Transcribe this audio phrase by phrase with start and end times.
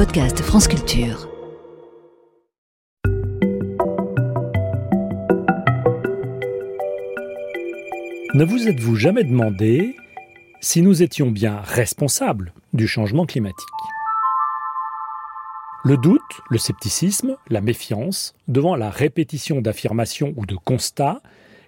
[0.00, 1.28] podcast France Culture.
[8.32, 9.94] Ne vous êtes-vous jamais demandé
[10.62, 13.68] si nous étions bien responsables du changement climatique?
[15.84, 21.20] Le doute, le scepticisme, la méfiance devant la répétition d'affirmations ou de constats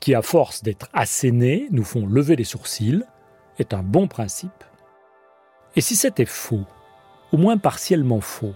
[0.00, 3.04] qui, à force d'être assénés, nous font lever les sourcils,
[3.58, 4.64] est un bon principe.
[5.76, 6.64] Et si c'était faux,
[7.34, 8.54] au moins partiellement faux.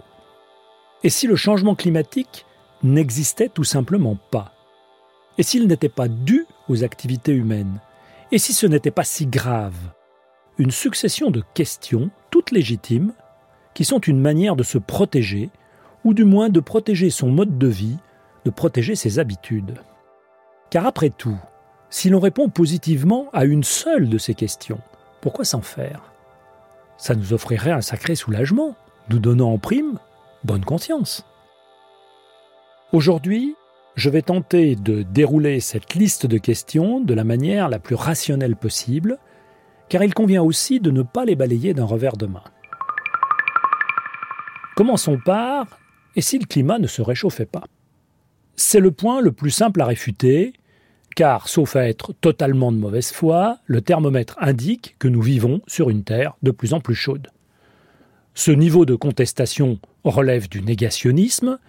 [1.03, 2.45] Et si le changement climatique
[2.81, 4.53] n'existait tout simplement pas?
[5.37, 7.81] Et s'il n'était pas dû aux activités humaines?
[8.31, 9.75] Et si ce n'était pas si grave?
[10.57, 13.11] Une succession de questions, toutes légitimes,
[13.73, 15.49] qui sont une manière de se protéger,
[16.05, 17.97] ou du moins de protéger son mode de vie,
[18.45, 19.77] de protéger ses habitudes.
[20.69, 21.37] Car après tout,
[21.89, 24.79] si l'on répond positivement à une seule de ces questions,
[25.19, 26.13] pourquoi s'en faire?
[26.99, 28.75] Ça nous offrirait un sacré soulagement,
[29.09, 29.97] nous donnant en prime
[30.43, 31.25] bonne conscience.
[32.91, 33.55] Aujourd'hui,
[33.95, 38.57] je vais tenter de dérouler cette liste de questions de la manière la plus rationnelle
[38.57, 39.17] possible,
[39.87, 42.43] car il convient aussi de ne pas les balayer d'un revers de main.
[44.75, 45.67] Commençons par
[46.15, 47.63] et si le climat ne se réchauffait pas?
[48.57, 50.53] C'est le point le plus simple à réfuter,
[51.15, 55.89] car, sauf à être totalement de mauvaise foi, le thermomètre indique que nous vivons sur
[55.89, 57.27] une Terre de plus en plus chaude.
[58.35, 61.59] Ce niveau de contestation relève du négationnisme,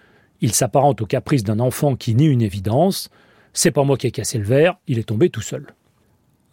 [0.41, 3.09] il s'apparente au caprice d'un enfant qui nie une évidence.
[3.53, 5.67] C'est pas moi qui ai cassé le verre, il est tombé tout seul.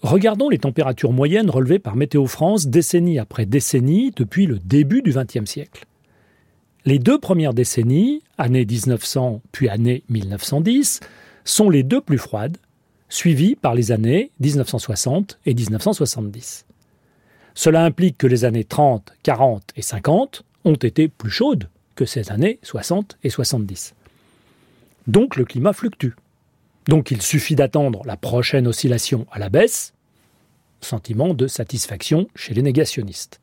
[0.03, 5.13] Regardons les températures moyennes relevées par Météo France décennie après décennie depuis le début du
[5.13, 5.87] XXe siècle.
[6.85, 11.01] Les deux premières décennies, année 1900 puis année 1910,
[11.45, 12.59] sont les deux plus froides,
[13.09, 16.67] suivies par les années 1960 et 1970.
[17.55, 22.31] Cela implique que les années 30, 40 et 50 ont été plus chaudes que ces
[22.31, 23.95] années 60 et 70.
[25.07, 26.13] Donc le climat fluctue.
[26.87, 29.95] Donc il suffit d'attendre la prochaine oscillation à la baisse,
[30.81, 33.41] sentiment de satisfaction chez les négationnistes.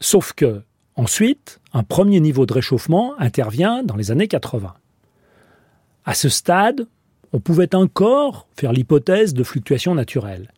[0.00, 0.62] Sauf que,
[0.96, 4.74] ensuite, un premier niveau de réchauffement intervient dans les années 80.
[6.04, 6.86] À ce stade,
[7.32, 10.52] on pouvait encore faire l'hypothèse de fluctuations naturelles.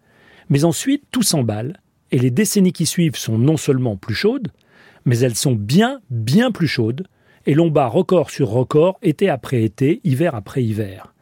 [0.48, 1.80] Mais ensuite, tout s'emballe,
[2.12, 4.48] et les décennies qui suivent sont non seulement plus chaudes,
[5.04, 7.06] mais elles sont bien, bien plus chaudes,
[7.46, 11.14] et l'on bat record sur record, été après été, hiver après hiver.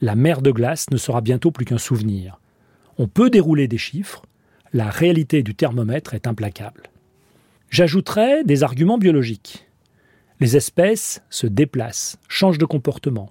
[0.00, 2.40] La mer de glace ne sera bientôt plus qu'un souvenir.
[2.96, 4.22] On peut dérouler des chiffres,
[4.72, 6.84] la réalité du thermomètre est implacable.
[7.70, 9.66] J'ajouterai des arguments biologiques.
[10.38, 13.30] Les espèces se déplacent, changent de comportement.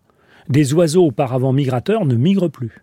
[0.50, 2.82] Des oiseaux auparavant migrateurs ne migrent plus.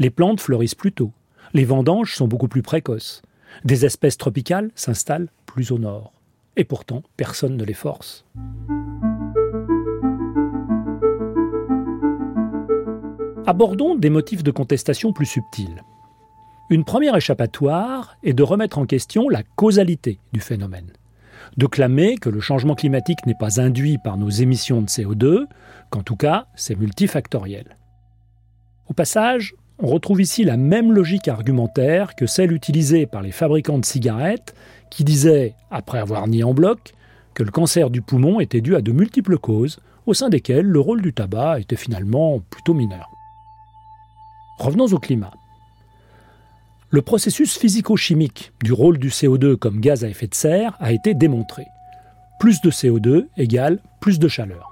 [0.00, 1.12] Les plantes fleurissent plus tôt.
[1.54, 3.22] Les vendanges sont beaucoup plus précoces.
[3.64, 6.12] Des espèces tropicales s'installent plus au nord
[6.56, 8.24] et pourtant personne ne les force.
[13.46, 15.84] Abordons des motifs de contestation plus subtils.
[16.70, 20.90] Une première échappatoire est de remettre en question la causalité du phénomène,
[21.56, 25.46] de clamer que le changement climatique n'est pas induit par nos émissions de CO2,
[25.90, 27.76] qu'en tout cas c'est multifactoriel.
[28.88, 33.78] Au passage, on retrouve ici la même logique argumentaire que celle utilisée par les fabricants
[33.78, 34.54] de cigarettes
[34.90, 36.94] qui disaient, après avoir nié en bloc,
[37.34, 40.80] que le cancer du poumon était dû à de multiples causes, au sein desquelles le
[40.80, 43.10] rôle du tabac était finalement plutôt mineur.
[44.58, 45.32] Revenons au climat.
[46.88, 51.14] Le processus physico-chimique du rôle du CO2 comme gaz à effet de serre a été
[51.14, 51.64] démontré.
[52.38, 54.70] Plus de CO2 égale plus de chaleur.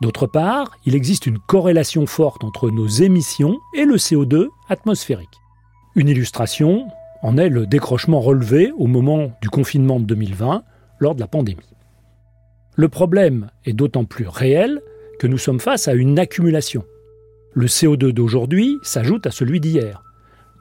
[0.00, 5.28] D'autre part, il existe une corrélation forte entre nos émissions et le CO2 atmosphérique.
[5.96, 6.88] Une illustration
[7.22, 10.64] en est le décrochement relevé au moment du confinement de 2020
[10.98, 11.60] lors de la pandémie.
[12.74, 14.80] Le problème est d'autant plus réel
[15.18, 16.84] que nous sommes face à une accumulation.
[17.52, 20.02] Le CO2 d'aujourd'hui s'ajoute à celui d'hier.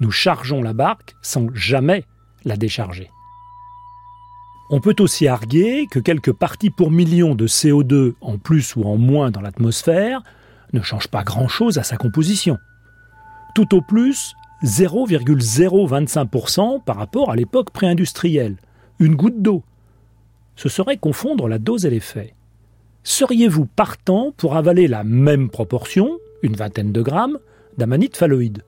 [0.01, 2.03] Nous chargeons la barque sans jamais
[2.44, 3.12] la décharger.
[4.72, 8.97] On peut aussi arguer que quelques parties pour million de CO2 en plus ou en
[8.97, 10.23] moins dans l'atmosphère
[10.73, 12.58] ne changent pas grand-chose à sa composition.
[13.53, 14.34] Tout au plus
[14.64, 18.58] 0,025% par rapport à l'époque pré-industrielle.
[18.99, 19.64] Une goutte d'eau.
[20.55, 22.34] Ce serait confondre la dose et l'effet.
[23.03, 27.37] Seriez-vous partant pour avaler la même proportion, une vingtaine de grammes,
[27.78, 28.64] d'amanite phalloïde?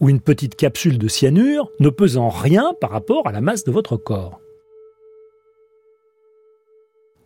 [0.00, 3.70] Ou une petite capsule de cyanure ne pesant rien par rapport à la masse de
[3.70, 4.40] votre corps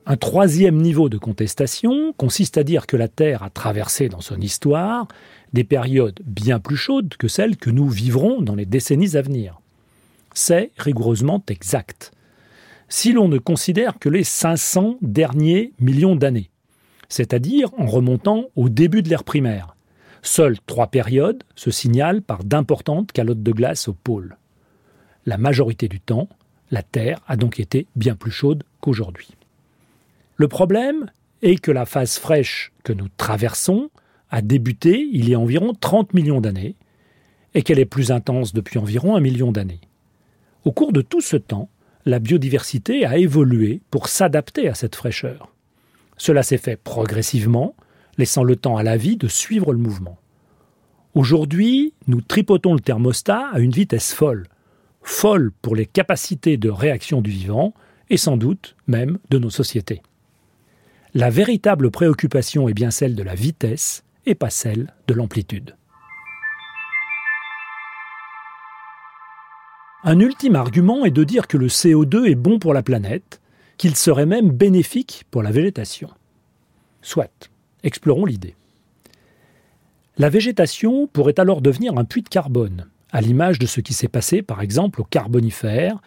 [0.06, 4.38] un troisième niveau de contestation consiste à dire que la Terre a traversé dans son
[4.38, 5.08] histoire
[5.54, 9.60] des périodes bien plus chaudes que celles que nous vivrons dans les décennies à venir.
[10.34, 12.12] C'est rigoureusement exact.
[12.90, 16.50] si l'on ne considère que les 500 derniers millions d'années,
[17.08, 19.74] c'est-à-dire en remontant au début de l'ère primaire.
[20.26, 24.38] Seules trois périodes se signalent par d'importantes calottes de glace au pôle.
[25.26, 26.30] La majorité du temps,
[26.70, 29.28] la Terre a donc été bien plus chaude qu'aujourd'hui.
[30.36, 31.10] Le problème
[31.42, 33.90] est que la phase fraîche que nous traversons
[34.30, 36.74] a débuté il y a environ 30 millions d'années
[37.52, 39.82] et qu'elle est plus intense depuis environ un million d'années.
[40.64, 41.68] Au cours de tout ce temps,
[42.06, 45.52] la biodiversité a évolué pour s'adapter à cette fraîcheur.
[46.16, 47.76] Cela s'est fait progressivement,
[48.18, 50.18] laissant le temps à la vie de suivre le mouvement.
[51.14, 54.48] Aujourd'hui, nous tripotons le thermostat à une vitesse folle,
[55.02, 57.74] folle pour les capacités de réaction du vivant
[58.10, 60.02] et sans doute même de nos sociétés.
[61.14, 65.76] La véritable préoccupation est bien celle de la vitesse et pas celle de l'amplitude.
[70.02, 73.40] Un ultime argument est de dire que le CO2 est bon pour la planète,
[73.78, 76.10] qu'il serait même bénéfique pour la végétation.
[77.00, 77.50] Soit,
[77.84, 78.56] explorons l'idée.
[80.18, 84.08] La végétation pourrait alors devenir un puits de carbone, à l'image de ce qui s'est
[84.08, 86.00] passé par exemple au Carbonifère,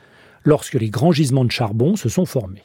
[0.44, 2.63] lorsque les grands gisements de charbon se sont formés.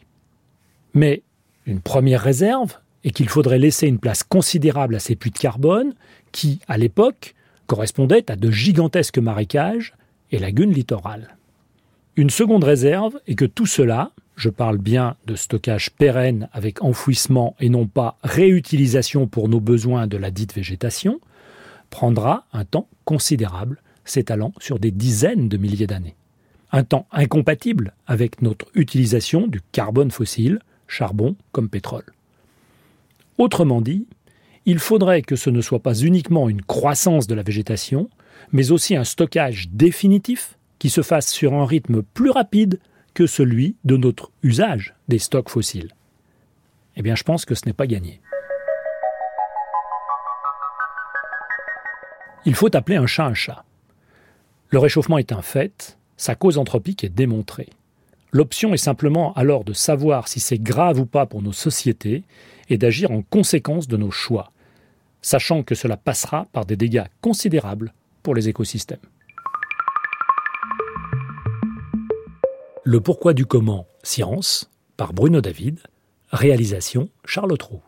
[0.95, 1.23] Mais
[1.67, 5.95] une première réserve est qu'il faudrait laisser une place considérable à ces puits de carbone
[6.31, 7.35] qui, à l'époque,
[7.67, 9.95] correspondaient à de gigantesques marécages
[10.31, 11.37] et lagunes littorales.
[12.17, 14.13] Une seconde réserve est que tout cela,
[14.43, 20.09] je parle bien de stockage pérenne avec enfouissement et non pas réutilisation pour nos besoins
[20.09, 21.21] de la dite végétation,
[21.91, 26.17] prendra un temps considérable, s'étalant sur des dizaines de milliers d'années.
[26.73, 32.13] Un temps incompatible avec notre utilisation du carbone fossile, charbon comme pétrole.
[33.39, 34.09] Autrement dit,
[34.67, 38.11] il faudrait que ce ne soit pas uniquement une croissance de la végétation,
[38.51, 42.81] mais aussi un stockage définitif qui se fasse sur un rythme plus rapide
[43.15, 45.95] que celui de notre usage des stocks fossiles.
[46.97, 48.21] Eh bien, je pense que ce n'est pas gagné.
[52.45, 53.65] Il faut appeler un chat un chat.
[54.71, 57.69] Le réchauffement est un fait, sa cause anthropique est démontrée.
[58.33, 62.25] L'option est simplement alors de savoir si c'est grave ou pas pour nos sociétés
[62.71, 64.51] et d'agir en conséquence de nos choix,
[65.21, 67.93] sachant que cela passera par des dégâts considérables
[68.23, 68.99] pour les écosystèmes.
[72.85, 75.79] Le pourquoi du comment, science, par Bruno David,
[76.33, 77.81] réalisation Charles Trou.